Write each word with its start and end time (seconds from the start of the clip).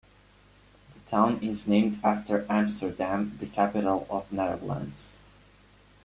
The 0.95 0.99
town 1.01 1.37
is 1.43 1.67
named 1.67 1.99
after 2.03 2.47
Amsterdam, 2.49 3.37
the 3.39 3.45
capital 3.45 4.07
of 4.09 4.27
the 4.31 4.35
Netherlands. 4.37 5.15